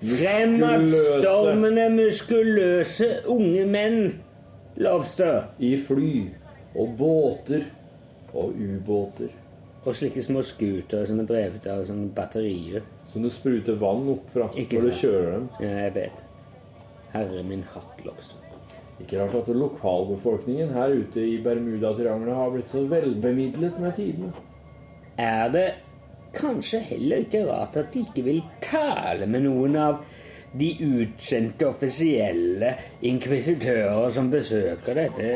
muskuløse 0.00 0.20
Fremadstormende, 0.20 1.86
muskuløse 1.94 3.08
unge 3.32 3.64
menn, 3.66 4.22
Lobster. 4.76 5.42
i 5.58 5.76
fly 5.78 6.30
og 6.74 6.96
båter 6.98 7.62
og 8.34 8.52
ubåter. 8.58 9.28
Og 9.84 9.96
slike 9.96 10.22
små 10.24 10.40
scootere 10.44 11.04
som 11.08 11.18
er 11.20 11.28
drevet 11.28 11.66
av 11.68 11.82
sånne 11.84 12.08
batterier. 12.16 12.84
Som 13.10 13.24
du 13.24 13.30
spruter 13.32 13.76
vann 13.80 14.06
opp 14.14 14.30
fra 14.32 14.48
Ikke 14.56 14.80
når 14.80 14.88
du 14.88 14.96
kjører 15.02 15.30
dem. 15.36 15.50
Ja, 15.60 15.74
jeg 15.84 15.94
vet. 15.98 16.24
Herre 17.12 17.44
min 17.46 17.66
hatt, 17.74 18.00
Lobster. 18.06 18.40
Ikke 19.02 19.20
rart 19.20 19.34
at 19.40 19.50
lokalbefolkningen 19.50 20.70
her 20.74 20.94
ute 20.94 21.22
i 21.26 21.38
Bermudatriangelet 21.42 22.38
har 22.38 22.52
blitt 22.54 22.70
så 22.70 22.84
velbemidlet 22.88 23.80
med 23.82 23.96
tidene. 23.98 24.30
Er 25.18 25.50
det 25.50 25.66
kanskje 26.34 26.80
heller 26.88 27.22
ikke 27.22 27.44
rart 27.48 27.76
at 27.78 27.92
de 27.94 28.04
ikke 28.06 28.24
vil 28.26 28.42
tale 28.62 29.26
med 29.30 29.44
noen 29.46 29.76
av 29.78 30.00
de 30.54 30.70
utsendte 30.86 31.66
offisielle 31.66 32.70
inkvisitører 33.06 34.10
som 34.14 34.30
besøker 34.30 34.98
dette 34.98 35.30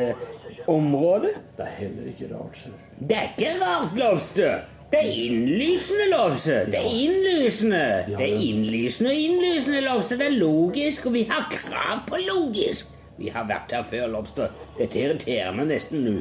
området? 0.69 1.37
Det 1.57 1.65
er 1.67 1.77
heller 1.79 2.11
ikke 2.13 2.29
rart, 2.35 2.59
sir. 2.61 2.75
Det 2.99 3.17
er 3.17 3.31
ikke 3.33 3.55
rart, 3.63 3.95
Lobster. 3.99 4.61
Det 4.91 5.01
er 5.05 5.11
innlysende, 5.25 6.07
Lobster. 6.13 6.65
Det 6.73 6.79
er 6.79 6.93
innlysende. 6.97 7.83
Det 8.07 8.21
er 8.25 8.45
innlysende 8.51 9.11
og 9.11 9.17
innlysende, 9.25 9.81
Lobster. 9.85 10.17
Det 10.17 10.27
er 10.27 10.39
logisk, 10.41 11.07
og 11.07 11.13
vi 11.13 11.23
har 11.31 11.49
krav 11.53 12.05
på 12.09 12.21
logisk. 12.25 12.95
Vi 13.19 13.29
har 13.35 13.49
vært 13.51 13.75
her 13.75 13.83
før, 13.85 14.07
Lobster. 14.15 14.55
Dette 14.79 15.01
irriterer 15.03 15.53
meg 15.57 15.69
nesten 15.73 16.05
nå. 16.07 16.15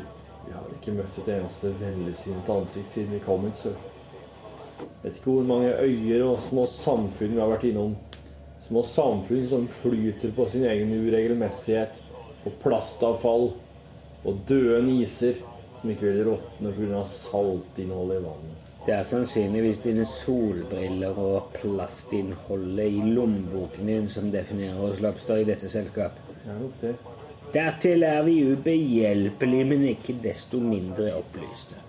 Vi 0.48 0.56
har 0.56 0.74
ikke 0.74 0.96
møtt 0.98 1.20
et 1.22 1.30
eneste 1.38 1.72
vennligsinnet 1.80 2.50
ansikt 2.50 2.92
siden 2.92 3.14
vi 3.16 3.22
kom 3.24 3.46
hit, 3.48 3.62
sir. 3.62 3.78
Vet 5.04 5.20
ikke 5.20 5.38
hvor 5.38 5.48
mange 5.48 5.72
øyer 5.78 6.26
og 6.26 6.42
små 6.42 6.66
samfunn 6.70 7.36
vi 7.36 7.42
har 7.42 7.52
vært 7.52 7.68
innom. 7.70 7.96
Små 8.68 8.84
samfunn 8.84 9.48
som 9.48 9.68
flyter 9.72 10.34
på 10.36 10.48
sin 10.52 10.66
egen 10.68 10.92
uregelmessighet. 10.92 12.02
Og 12.48 12.56
plastavfall. 12.64 13.50
Og 14.28 14.42
døde 14.48 14.82
niser 14.86 15.40
som 15.82 15.92
ikke 15.92 16.10
vil 16.10 16.24
råtne 16.28 16.72
pga. 16.76 17.04
saltinnholdet 17.08 18.20
i 18.20 18.24
vannet. 18.24 18.64
Det 18.88 18.94
er 18.96 19.04
sannsynligvis 19.04 19.82
dine 19.84 20.06
solbriller 20.08 21.18
og 21.20 21.52
plastinnholdet 21.58 22.88
i 22.88 23.02
lommeboken 23.04 23.90
din 23.92 24.08
som 24.10 24.32
definerer 24.32 24.80
oss 24.80 25.02
lobster 25.04 25.42
i 25.42 25.48
dette 25.48 25.70
selskapet. 25.70 26.36
Det 26.44 26.54
er 26.54 26.60
nok 26.62 26.82
det. 26.82 26.94
Dertil 27.54 28.04
er 28.04 28.24
vi 28.24 28.38
ubehjelpelige, 28.52 29.66
men 29.66 29.84
ikke 29.92 30.16
desto 30.24 30.60
mindre 30.60 31.14
opplyste. 31.16 31.80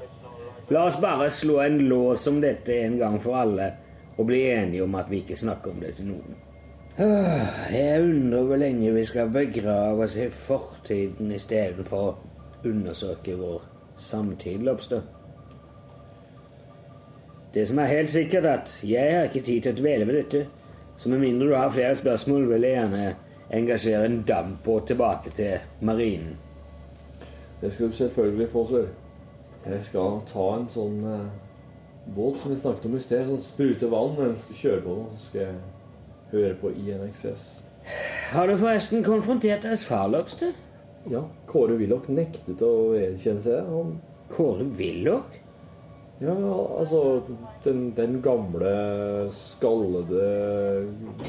La 0.70 0.84
oss 0.86 0.98
bare 1.00 1.30
slå 1.30 1.60
en 1.64 1.78
lås 1.88 2.26
om 2.30 2.40
dette 2.42 2.74
en 2.84 2.98
gang 2.98 3.16
for 3.22 3.38
alle, 3.40 3.72
og 4.18 4.26
bli 4.26 4.42
enige 4.50 4.82
om 4.84 4.94
at 4.98 5.10
vi 5.10 5.22
ikke 5.22 5.38
snakker 5.38 5.70
om 5.70 5.80
det 5.82 5.94
til 5.96 6.10
noen. 6.10 6.38
Ah, 6.98 7.70
Jeg 7.72 8.02
undrer 8.02 8.42
hvor 8.42 8.58
lenge 8.58 8.90
vi 8.94 9.04
skal 9.06 9.30
begrave 9.30 10.02
oss 10.04 10.16
i 10.18 10.26
fortiden 10.34 11.30
istedenfor 11.30 12.08
å 12.08 12.16
undersøke 12.64 13.36
vår 13.38 13.62
samtid, 13.98 14.58
Lobster. 14.58 15.00
Det 17.54 17.68
som 17.68 17.78
er 17.78 17.84
helt 17.84 18.10
sikkert, 18.10 18.44
at 18.44 18.80
jeg 18.84 19.16
har 19.16 19.24
ikke 19.24 19.40
tid 19.40 19.62
til 19.62 19.72
å 19.72 19.78
dvele 19.80 20.06
ved 20.06 20.20
dette. 20.20 20.44
Så 20.98 21.08
med 21.08 21.22
mindre 21.22 21.48
du 21.48 21.54
har 21.54 21.70
flere 21.70 21.96
spørsmål, 21.96 22.48
vil 22.50 22.66
jeg 22.66 22.76
gjerne 22.76 23.16
engasjere 23.50 24.06
en 24.06 24.22
dampbåt 24.28 24.86
tilbake 24.86 25.30
til 25.30 25.58
marinen. 25.80 26.36
Det 27.60 27.72
skal 27.72 27.86
du 27.86 27.92
selvfølgelig 27.92 28.48
få, 28.48 28.64
sir. 28.66 28.86
Jeg 29.66 29.84
skal 29.84 30.20
ta 30.26 30.44
en 30.54 30.68
sånn 30.70 31.00
eh, 31.08 31.24
båt 32.14 32.38
som 32.38 32.52
vi 32.52 32.58
snakket 32.60 32.86
om 32.86 32.94
i 32.96 33.02
sted, 33.02 33.24
som 33.26 33.40
spruter 33.42 33.90
vann 33.92 34.14
mens 34.18 34.48
du 34.48 34.54
kjører 34.54 34.84
på. 34.84 34.96
Så 35.16 35.30
skal 35.30 35.40
jeg 35.40 35.56
høre 36.32 36.54
på 36.60 36.70
INXS. 36.70 37.48
Har 38.30 38.46
du 38.46 38.56
forresten 38.60 39.04
konfrontert 39.04 39.64
deres 39.64 39.84
far, 39.84 40.06
Lobster? 40.12 40.52
Ja, 41.06 41.22
Kåre 41.46 41.78
Willoch 41.78 42.08
nektet 42.10 42.62
å 42.64 42.72
vedkjenne 42.92 43.40
seg 43.40 43.54
det. 43.54 43.64
Han 43.70 43.94
Kåre 44.32 44.66
Willoch? 44.78 45.36
Ja, 46.18 46.34
altså 46.34 47.22
Den, 47.62 47.92
den 47.94 48.18
gamle, 48.22 48.72
skallede 49.30 50.24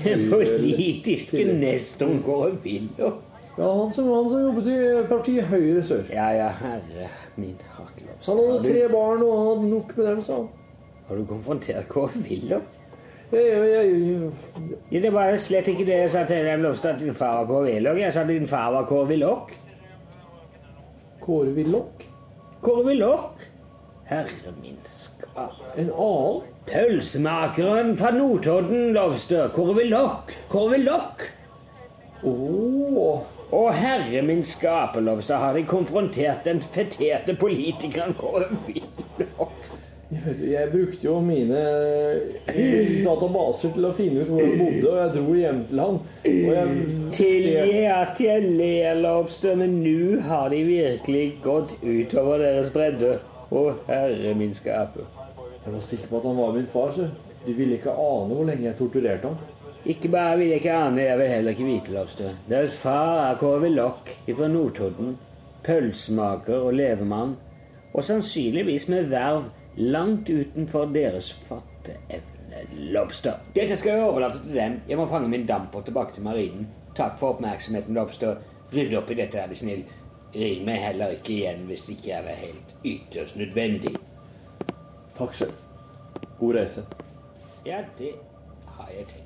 Den 0.01 0.23
politiske 0.31 1.45
nestoren 1.45 2.23
Kåre 2.25 2.55
Willoch? 2.63 3.21
Ja, 3.59 3.69
han 3.75 3.91
som, 3.93 4.07
han 4.13 4.29
som 4.31 4.45
jobbet 4.47 4.69
i 4.71 4.79
partiet 5.09 5.49
Høyre 5.51 5.83
Sør. 5.83 6.05
Ja, 6.15 6.29
ja, 6.31 6.47
herre 6.61 7.09
min 7.35 7.57
hatt, 7.75 8.01
Han 8.25 8.39
hadde 8.39 8.63
tre 8.63 8.85
barn, 8.91 9.23
og 9.23 9.33
han 9.35 9.47
hadde 9.49 9.71
nok 9.73 9.95
med 9.97 10.05
dem, 10.07 10.21
sa 10.23 10.37
han. 10.39 10.49
Har 11.09 11.19
du 11.19 11.25
konfrontert 11.27 11.89
Kåre 11.91 12.23
Willoch? 12.23 12.78
Jeg, 13.31 13.45
jeg, 13.45 13.61
jeg, 13.69 14.31
Ja, 14.91 14.99
det 15.03 15.13
var 15.13 15.35
slett 15.37 15.67
ikke 15.69 15.85
det 15.85 15.97
jeg 15.99 16.09
sa 16.09 16.23
til 16.25 16.45
dem, 16.47 16.63
Lobster, 16.65 16.95
at 16.95 17.01
din 17.01 17.13
far 17.13 17.43
var 17.43 17.45
Kåre 17.51 17.67
Willoch. 17.67 17.99
Jeg 18.01 18.13
sa 18.13 18.23
at 18.25 18.31
din 18.31 18.47
far 18.49 18.71
var 18.73 18.87
Kåre 18.89 19.05
Willoch. 19.11 19.51
Kåre 21.21 21.53
Willoch? 21.53 22.05
Kåre 22.61 22.85
Willoch? 22.87 23.43
Herre 24.09 24.53
min 24.63 24.79
skap. 24.89 25.59
En 25.77 25.91
annen? 25.93 26.47
Pølsemakeren 26.69 27.95
fra 27.97 28.09
Notodden, 28.17 28.93
Lobster. 28.97 29.51
Kåre 29.53 29.77
Willoch. 29.77 30.33
Kåre 30.49 30.73
Willoch! 30.73 31.27
Oh. 32.25 33.21
Å, 33.53 33.61
herre 33.73 34.21
min 34.25 34.41
skaper, 34.45 35.05
Lobster, 35.05 35.37
har 35.41 35.53
de 35.57 35.63
konfrontert 35.69 36.49
den 36.49 36.61
feterte 36.65 37.37
politikeren 37.37 38.17
Kåre 38.17 38.49
Willoch. 38.65 38.88
Jeg, 40.25 40.69
brukte 40.71 41.07
jo 41.07 41.19
mine 41.23 41.59
databaser 43.05 43.73
til 43.75 43.87
å 43.89 43.93
finne 43.95 44.23
ut 44.23 44.31
hvor 44.31 44.43
han 44.43 44.59
bodde, 44.59 44.89
og 44.89 44.99
jeg 44.99 45.13
dro 45.15 45.35
hjem 45.37 45.61
til 45.69 45.83
han. 45.83 45.99
Tilgi 47.15 47.83
at 47.93 48.21
jeg 48.23 48.51
ler, 48.59 48.99
Lobster, 49.03 49.55
men 49.59 49.79
nå 49.83 50.19
har 50.27 50.49
de 50.53 50.63
virkelig 50.67 51.25
gått 51.45 51.77
utover 51.83 52.43
deres 52.43 52.73
bredde. 52.73 53.17
Å, 53.49 53.63
herre 53.87 54.35
min 54.37 54.51
skaper. 54.53 55.07
Jeg 55.63 55.73
var 55.73 55.81
sikker 55.81 56.09
på 56.11 56.19
at 56.19 56.27
han 56.29 56.37
var 56.37 56.51
min 56.53 56.67
far, 56.69 56.91
så 56.93 57.07
de 57.45 57.55
ville 57.57 57.79
ikke 57.79 57.93
ane 57.93 58.35
hvor 58.35 58.45
lenge 58.45 58.67
jeg 58.67 58.77
torturerte 58.77 59.31
ham. 59.31 59.55
Ikke 59.89 60.11
bare 60.11 60.37
vil 60.37 60.51
jeg 60.51 60.61
ikke 60.61 60.75
ane, 60.75 61.01
jeg 61.07 61.17
vil 61.17 61.31
heller 61.31 61.55
ikke 61.55 61.65
vite, 61.65 61.93
Lobster. 61.95 62.35
Deres 62.49 62.75
far 62.77 63.23
er 63.23 63.37
Kåre 63.39 63.61
Willoch 63.63 64.11
fra 64.27 64.49
Notodden. 64.51 65.15
Pølsemaker 65.63 66.67
og 66.67 66.75
levemann. 66.77 67.37
Og 67.93 68.03
sannsynligvis 68.05 68.85
med 68.91 69.09
verv 69.09 69.47
langt 69.77 70.29
utenfor 70.29 70.85
deres 70.85 71.31
fatteevne, 71.47 72.65
Lobster. 72.93 73.33
Dette 73.55 73.77
skal 73.77 73.91
jeg 73.91 74.03
overlate 74.03 74.43
til 74.43 74.55
dem. 74.55 74.81
Jeg 74.89 74.97
må 74.97 75.07
fange 75.07 75.29
min 75.29 75.45
damper 75.47 75.81
tilbake 75.81 76.13
til 76.13 76.23
marinen. 76.23 76.67
Takk 76.95 77.19
for 77.19 77.29
oppmerksomheten, 77.29 77.95
Lobster. 77.95 78.35
Rydd 78.73 78.93
opp 78.97 79.09
i 79.09 79.17
dette, 79.21 79.37
er 79.37 79.47
du 79.47 79.55
snill. 79.55 79.83
Ring 80.35 80.65
meg 80.65 80.77
heller 80.83 81.15
ikke 81.15 81.33
igjen 81.33 81.63
hvis 81.65 81.87
det 81.87 81.95
ikke 81.97 82.19
er 82.19 82.35
helt 82.37 82.75
ytterst 82.85 83.37
nødvendig. 83.37 83.95
Takk 85.17 85.33
selv. 85.33 85.53
God 86.39 86.55
reise. 86.55 86.85
Ja, 87.65 87.81
det 87.97 88.13
har 88.67 88.91
jeg 88.93 89.07
tenkt. 89.09 89.25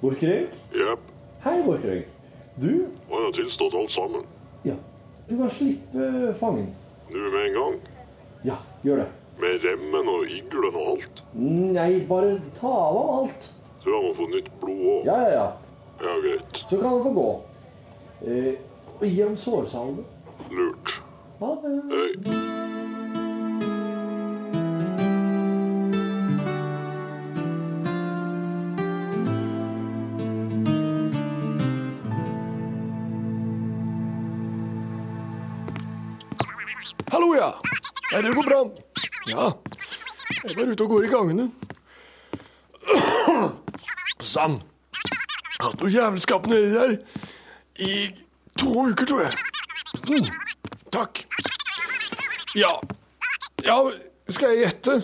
Borchgrevink? 0.00 0.48
Yep. 0.74 0.98
Hei, 1.44 1.62
Borchgrevink. 1.66 2.17
Du, 2.60 2.86
Har 3.10 3.22
jeg 3.28 3.34
tilstått 3.42 3.74
alt 3.78 3.92
sammen? 3.94 4.24
ja, 4.66 4.74
du 5.28 5.36
kan 5.36 5.50
slippe 5.50 6.34
fangen. 6.40 6.70
Nå 7.12 7.30
med 7.30 7.46
en 7.46 7.54
gang? 7.54 7.76
Ja, 8.44 8.56
gjør 8.82 9.02
det. 9.04 9.08
Med 9.38 9.62
remmen 9.64 10.08
og 10.10 10.24
iglen 10.26 10.74
og 10.74 10.88
alt? 10.94 11.22
Nei, 11.38 12.00
bare 12.08 12.38
ta 12.58 12.72
av 12.72 12.98
ham 12.98 13.10
alt. 13.20 13.50
Så 13.84 13.92
har 13.94 14.02
må 14.08 14.12
få 14.18 14.26
nytt 14.32 14.50
blod 14.60 14.82
òg? 14.96 15.06
Ja, 15.06 15.18
ja, 15.22 15.32
ja. 15.36 15.48
Ja, 16.02 16.16
greit. 16.24 16.62
Så 16.64 16.78
kan 16.80 16.96
han 16.96 17.02
få 17.06 17.12
gå. 17.14 17.28
Eh, 18.26 18.54
og 18.98 19.06
gi 19.06 19.20
ham 19.22 19.36
sårsalve. 19.38 20.04
Lurt. 20.50 20.98
Ha 21.40 21.54
det. 21.62 21.76
Hei. 21.94 22.57
Ja, 38.18 38.22
det 38.22 38.34
går 38.34 38.42
bra. 38.42 38.70
Ja. 39.30 39.52
Jeg 40.42 40.50
er 40.50 40.56
bare 40.56 40.72
ute 40.72 40.82
og 40.82 40.88
går 40.90 41.04
i 41.06 41.10
gangene. 41.12 41.44
Sann. 44.26 44.56
Hatt 45.62 45.78
noe 45.78 45.90
jævelskap 45.92 46.48
nedi 46.50 46.72
der 46.72 46.96
i 47.78 48.08
to 48.58 48.72
uker, 48.88 49.06
tror 49.06 49.22
jeg. 49.22 49.38
Mm. 50.10 50.26
Takk. 50.90 51.22
Ja. 52.58 52.72
Ja, 53.62 53.78
skal 54.34 54.56
jeg 54.56 54.64
gjette? 54.66 54.98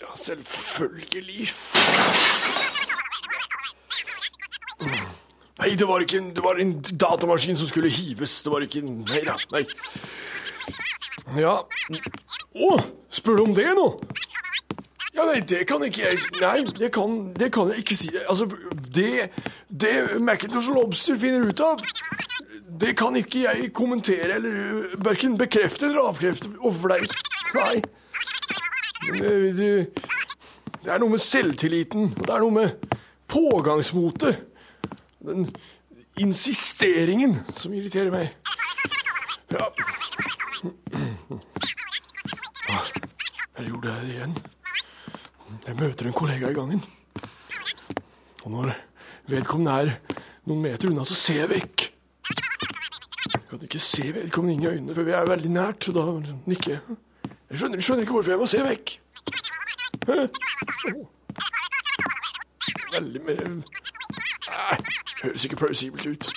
Ja, 0.00 0.16
selvfølgelig. 0.24 1.50
Nei, 5.60 5.74
det 5.76 5.92
var 5.92 6.00
ikke 6.00 6.24
en, 6.24 6.32
det 6.32 6.48
var 6.48 6.64
en 6.64 6.78
datamaskin 6.80 7.60
som 7.60 7.68
skulle 7.68 7.92
hives. 7.92 8.40
Det 8.40 8.56
var 8.56 8.64
ikke 8.64 8.80
en 8.86 9.02
Nei 9.04 9.26
da. 9.28 9.36
Nei. 9.52 9.66
Ja 11.38 11.54
Å, 12.54 12.70
spør 13.10 13.40
du 13.40 13.42
om 13.48 13.54
det 13.56 13.66
nå? 13.76 13.86
Ja, 15.14 15.24
nei, 15.28 15.40
det 15.46 15.62
kan 15.70 15.82
ikke 15.86 16.08
jeg 16.08 16.18
Nei, 16.42 16.64
det 16.78 16.90
kan, 16.94 17.18
det 17.38 17.50
kan 17.54 17.70
jeg 17.70 17.84
ikke 17.84 17.96
si. 17.98 18.10
Altså, 18.26 18.48
det 18.94 19.28
Det 19.70 19.92
Macintosh 20.22 20.72
og 20.72 20.80
Lobster 20.80 21.18
finner 21.18 21.46
ut 21.48 21.60
av, 21.62 21.82
det 22.80 22.96
kan 22.98 23.14
ikke 23.18 23.44
jeg 23.44 23.70
kommentere 23.74 24.36
eller 24.40 24.96
verken 25.04 25.36
bekrefte 25.38 25.86
eller 25.86 26.08
avkrefte 26.08 26.50
overfor 26.58 26.94
deg. 26.96 27.04
Nei. 27.54 27.76
Men 29.04 29.54
det, 29.54 29.68
det 30.82 30.90
er 30.90 30.98
noe 31.02 31.14
med 31.14 31.22
selvtilliten, 31.22 32.10
og 32.16 32.26
det 32.26 32.34
er 32.34 32.42
noe 32.42 32.56
med 32.56 32.96
pågangsmotet. 33.30 34.42
Den 35.24 35.46
insisteringen 36.20 37.38
som 37.54 37.74
irriterer 37.74 38.10
meg. 38.14 38.34
Ja. 39.54 39.70
Jeg 43.84 44.00
det 44.00 44.12
igjen. 44.14 44.34
Jeg 45.66 45.76
møter 45.76 46.06
en 46.08 46.14
kollega 46.16 46.48
i 46.48 46.54
gangen. 46.56 46.80
Og 48.44 48.52
når 48.52 48.70
vedkommende 49.28 49.74
er 49.76 49.90
noen 50.48 50.62
meter 50.64 50.88
unna, 50.88 51.04
så 51.04 51.16
ser 51.18 51.42
jeg 51.42 51.50
vekk. 51.50 51.84
Jeg 53.34 53.42
kan 53.50 53.66
ikke 53.66 53.80
se 53.84 54.08
vedkommende 54.16 54.54
inn 54.54 54.64
i 54.64 54.70
øynene, 54.70 54.96
for 54.96 55.04
vi 55.04 55.12
er 55.12 55.28
veldig 55.28 55.50
nært, 55.52 55.84
så 55.84 55.92
da 55.92 56.06
nikker 56.48 56.72
jeg. 56.72 56.96
Jeg 57.50 57.60
skjønner, 57.60 57.84
skjønner 57.84 58.06
ikke 58.06 58.16
hvorfor 58.16 58.32
jeg 58.32 58.40
må 58.40 58.48
se 58.48 58.62
vekk. 58.64 58.94
Veldig 62.94 63.22
mer 63.26 63.44
høres 65.24 65.44
ikke 65.44 65.60
plausibelt 65.60 66.08
ut. 66.08 66.30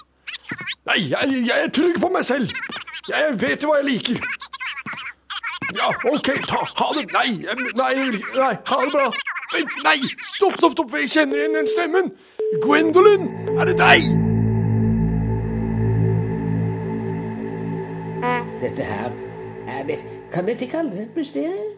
Nei, 0.88 1.00
jeg, 1.14 1.40
jeg 1.48 1.64
er 1.64 1.72
trygg 1.80 2.04
på 2.04 2.12
meg 2.12 2.28
selv. 2.28 2.52
Jeg 3.08 3.40
vet 3.40 3.64
hva 3.64 3.80
jeg 3.80 3.88
liker. 3.88 4.37
OK, 6.12 6.30
ta, 6.48 6.62
ha 6.80 6.88
det. 6.98 7.06
Nei, 7.14 7.38
nei, 7.40 7.96
nei, 8.36 8.54
ha 8.70 8.80
det 8.84 8.92
bra. 8.94 9.10
Nei! 9.84 10.00
Stopp, 10.22 10.58
stopp, 10.60 10.74
stopp! 10.76 10.96
Jeg 10.98 11.10
kjenner 11.14 11.40
igjen 11.40 11.56
den 11.56 11.70
stemmen! 11.72 12.10
Gwendolyn! 12.64 13.30
Er 13.56 13.70
det 13.70 13.78
deg? 13.80 14.08
Dette 18.62 18.84
her 18.84 19.14
er 19.70 19.84
det, 19.88 20.00
Kan 20.34 20.48
dette 20.50 20.68
kalles 20.68 21.00
et 21.00 21.16
mysterium? 21.16 21.74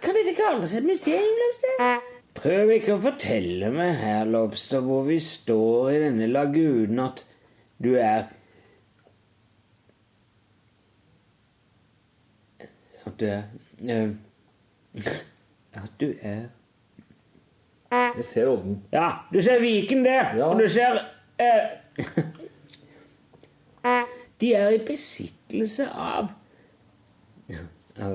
Kan 0.00 0.16
dette 0.16 0.32
kalles 0.38 0.72
et 0.78 0.86
mysterium, 0.86 1.36
Lobster? 1.42 2.04
Prøv 2.40 2.70
ikke 2.72 2.94
å 2.94 3.02
fortelle 3.02 3.68
meg 3.74 3.98
her, 4.00 4.24
Lobster, 4.30 4.80
hvor 4.86 5.02
vi 5.08 5.18
står 5.20 5.90
i 5.92 5.98
denne 6.06 6.30
lagunen, 6.30 7.02
at 7.04 7.24
du 7.82 7.96
er 7.98 8.30
At 13.06 13.22
eh, 13.22 14.08
At 15.84 15.92
du 16.00 16.12
er 16.20 16.42
Jeg 17.90 18.24
ser 18.24 18.46
ovnen. 18.46 18.82
Ja, 18.92 19.10
du 19.32 19.40
ser 19.42 19.60
Viken 19.60 20.04
der, 20.04 20.36
Ja. 20.36 20.44
og 20.44 20.60
du 20.60 20.68
ser 20.68 20.98
uh, 21.40 22.04
De 24.40 24.54
er 24.54 24.68
i 24.70 24.78
besittelse 24.86 25.88
av 25.90 26.28
av 28.00 28.14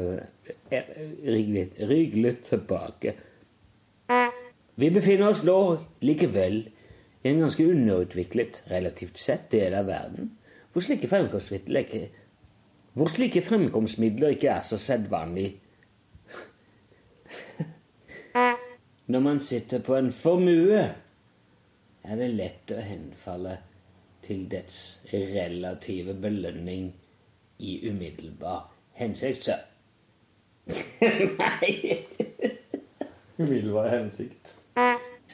eh, 0.71 0.87
Rygg 1.27 1.49
litt, 1.53 1.75
rygg 1.85 2.15
litt 2.17 2.45
tilbake. 2.47 3.11
Vi 4.75 4.89
befinner 4.89 5.29
oss 5.29 5.43
nå 5.45 5.57
likevel 6.01 6.61
i 6.65 7.29
en 7.29 7.43
ganske 7.43 7.65
underutviklet, 7.69 8.63
relativt 8.71 9.19
sett, 9.21 9.49
del 9.53 9.75
av 9.77 9.85
verden 9.91 10.31
hvor 10.75 10.83
slike 10.83 11.07
fremkomstmidler 11.07 11.85
ikke, 11.85 11.99
hvor 12.95 13.07
slike 13.11 13.41
fremkomstmidler 13.43 14.29
ikke 14.35 14.49
er 14.55 14.63
så 14.63 14.77
sedvanlig 14.79 15.49
Når 19.11 19.21
man 19.21 19.39
sitter 19.39 19.79
på 19.85 19.95
en 19.95 20.11
formue, 20.11 20.95
er 22.03 22.15
det 22.17 22.29
lett 22.33 22.71
å 22.73 22.81
henfalle 22.81 23.57
til 24.25 24.49
dets 24.49 25.05
relative 25.11 26.13
belønning 26.17 26.93
i 27.61 27.89
umiddelbar 27.89 28.71
hensikt. 28.97 29.43
Så. 29.43 29.53
Nei 31.41 31.71
Umiddelbar 33.37 33.89
hensikt. 33.91 34.55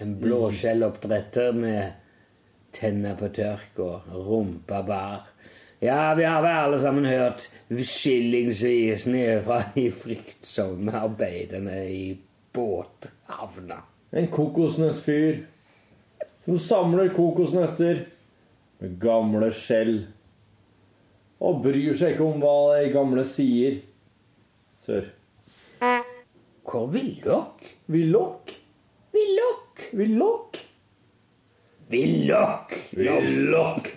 En 0.02 0.16
blåskjelloppdretter 0.20 1.52
med 1.54 1.92
tenner 2.74 3.16
på 3.20 3.30
tørk 3.36 3.80
og 3.86 4.02
rumpa 4.28 4.82
bar. 4.88 5.28
Ja, 5.84 6.14
vi 6.14 6.24
har 6.24 6.42
vel 6.42 6.58
alle 6.62 6.80
sammen 6.80 7.06
hørt 7.10 7.48
skillingsvis 7.74 9.08
nede 9.10 9.40
fra 9.42 9.64
de 9.76 9.88
fryktsomme 9.90 10.94
arbeiderne 10.94 11.78
i 11.90 12.04
båthavna. 12.54 13.80
En 14.14 14.28
kokosnøttfyr 14.30 15.40
som 16.46 16.60
samler 16.62 17.10
kokosnøtter 17.16 18.04
med 18.84 19.00
gamle 19.02 19.50
skjell. 19.58 19.96
Og 21.42 21.64
bryr 21.64 21.98
seg 21.98 22.14
ikke 22.14 22.28
om 22.28 22.44
hva 22.44 22.54
de 22.76 22.92
gamle 22.94 23.24
sier. 23.26 23.80
Sør. 24.86 25.08
Hvor 26.62 26.92
villokk? 26.94 27.66
Villokk? 27.90 28.54
Villokk? 29.18 29.88
Villokk? 29.98 30.62
Villokk! 31.90 32.78
Villok! 32.94 33.92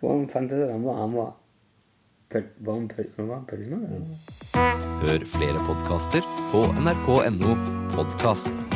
Hvordan 0.00 0.28
fant 0.32 0.52
jeg 0.52 0.64
ut 0.64 0.70
han? 0.72 0.86
Han 0.96 1.12
var 1.12 1.32
han 3.18 3.28
var 3.28 3.42
pølsemann? 3.50 4.06
Hør 5.02 5.26
flere 5.32 5.64
podkaster 5.66 6.24
på 6.52 6.62
nrk.no 6.80 7.56
podkast. 7.96 8.70